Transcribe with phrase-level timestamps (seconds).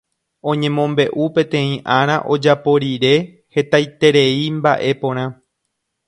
[0.51, 3.11] Oñemombe'u peteĩ ára ojapo rire
[3.57, 5.25] hetaiterei mba'e porã